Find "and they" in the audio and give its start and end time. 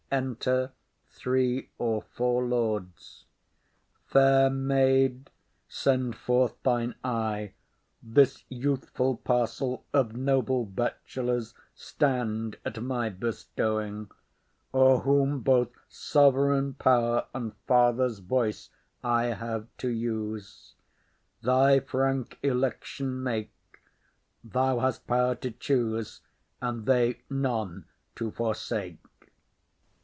26.61-27.21